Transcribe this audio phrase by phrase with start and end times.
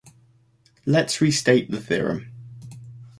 [0.87, 2.31] Let's restate the theorem.